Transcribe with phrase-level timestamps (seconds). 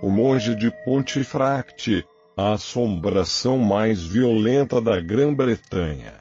[0.00, 2.04] o monge de Pontefract,
[2.36, 6.14] a assombração mais violenta da Grã-Bretanha.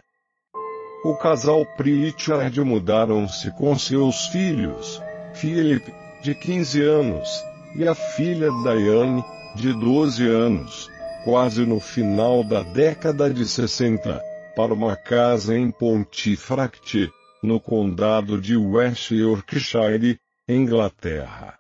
[1.03, 5.01] O casal Pritchard mudaram-se com seus filhos,
[5.35, 7.29] Philip, de 15 anos,
[7.75, 9.23] e a filha Diane,
[9.55, 10.89] de 12 anos,
[11.23, 14.19] quase no final da década de 60,
[14.55, 17.11] para uma casa em Pontefract,
[17.43, 20.19] no condado de West Yorkshire,
[20.49, 21.56] Inglaterra.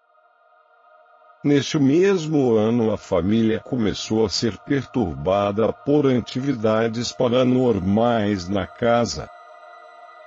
[1.47, 9.29] Neste mesmo ano a família começou a ser perturbada por atividades paranormais na casa.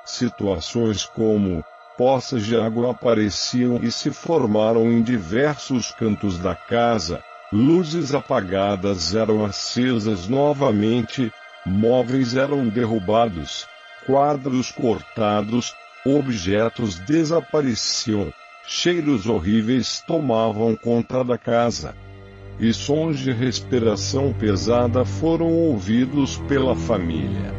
[0.03, 1.63] Situações como
[1.99, 9.45] poças de água apareciam e se formaram em diversos cantos da casa, luzes apagadas eram
[9.45, 11.31] acesas novamente,
[11.67, 13.67] móveis eram derrubados,
[14.07, 18.33] quadros cortados, objetos desapareciam,
[18.67, 21.95] cheiros horríveis tomavam conta da casa.
[22.59, 27.55] E sons de respiração pesada foram ouvidos pela família.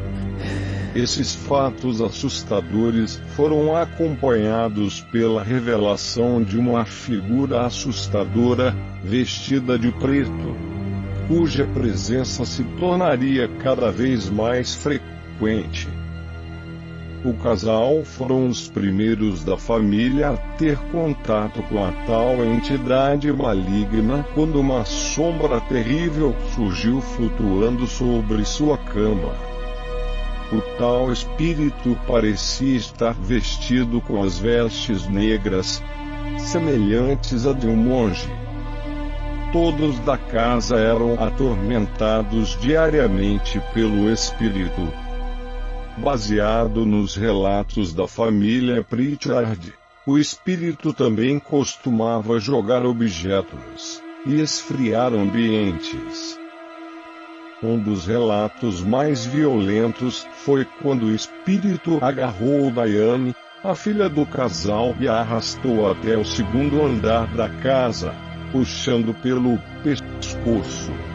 [0.94, 10.56] Esses fatos assustadores foram acompanhados pela revelação de uma figura assustadora, vestida de preto,
[11.28, 15.88] cuja presença se tornaria cada vez mais frequente.
[17.24, 24.26] O casal foram os primeiros da família a ter contato com a tal entidade maligna
[24.34, 29.36] quando uma sombra terrível surgiu flutuando sobre sua cama.
[30.52, 35.82] O tal espírito parecia estar vestido com as vestes negras,
[36.40, 38.28] semelhantes a de um monge.
[39.54, 45.11] Todos da casa eram atormentados diariamente pelo espírito.
[46.02, 49.72] Baseado nos relatos da família Pritchard,
[50.04, 56.40] o espírito também costumava jogar objetos e esfriar ambientes.
[57.62, 64.96] Um dos relatos mais violentos foi quando o espírito agarrou Diane, a filha do casal,
[65.00, 68.12] e a arrastou até o segundo andar da casa,
[68.52, 71.11] puxando pelo pescoço.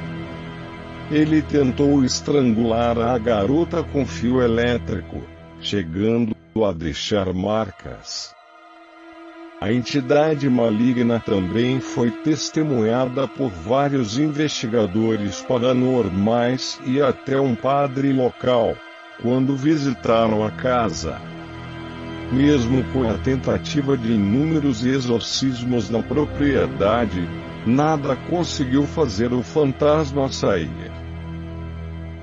[1.11, 5.23] Ele tentou estrangular a garota com fio elétrico,
[5.61, 6.35] chegando
[6.65, 8.35] a deixar marcas.
[9.61, 18.77] A entidade maligna também foi testemunhada por vários investigadores paranormais e até um padre local,
[19.23, 21.21] quando visitaram a casa.
[22.33, 27.27] Mesmo com a tentativa de inúmeros exorcismos na propriedade,
[27.65, 30.86] nada conseguiu fazer o fantasma sair.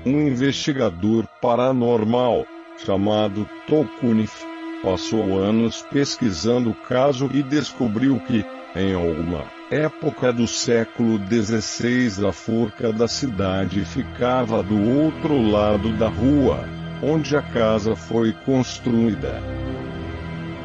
[0.06, 2.44] Um investigador paranormal,
[2.84, 4.44] chamado Tokunif,
[4.82, 8.44] passou anos pesquisando o caso e descobriu que,
[8.76, 16.08] em alguma época do século XVI, a forca da cidade ficava do outro lado da
[16.08, 16.68] rua,
[17.02, 19.42] onde a casa foi construída.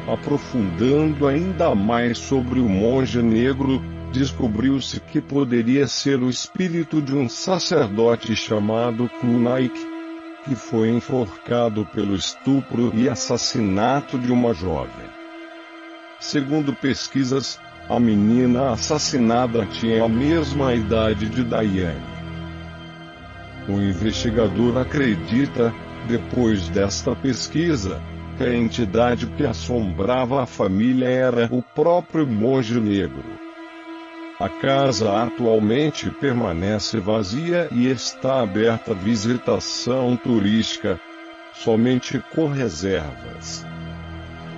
[0.06, 3.82] Aprofundando ainda mais sobre o monge negro,
[4.12, 9.78] descobriu-se que poderia ser o espírito de um sacerdote chamado Klunaik,
[10.44, 15.06] que foi enforcado pelo estupro e assassinato de uma jovem.
[16.18, 22.20] Segundo pesquisas, a menina assassinada tinha a mesma idade de Diane.
[23.68, 25.72] O investigador acredita,
[26.08, 28.00] depois desta pesquisa,
[28.36, 33.49] que a entidade que assombrava a família era o próprio monge negro.
[34.40, 40.98] A casa atualmente permanece vazia e está aberta à visitação turística,
[41.52, 43.66] somente com reservas.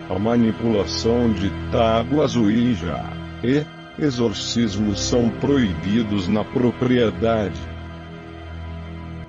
[0.08, 3.02] A manipulação de tábuas Ouija
[3.42, 3.66] e
[4.00, 7.60] exorcismos são proibidos na propriedade.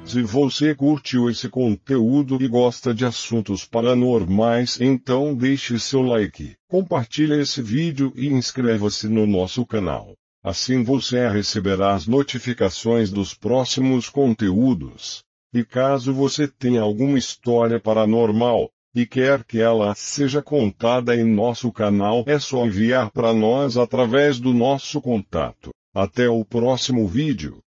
[0.06, 7.42] Se você curtiu esse conteúdo e gosta de assuntos paranormais, então deixe seu like, compartilhe
[7.42, 10.14] esse vídeo e inscreva-se no nosso canal.
[10.44, 15.24] Assim você receberá as notificações dos próximos conteúdos.
[15.54, 21.72] E caso você tenha alguma história paranormal, e quer que ela seja contada em nosso
[21.72, 25.70] canal, é só enviar para nós através do nosso contato.
[25.96, 27.60] Até o próximo vídeo.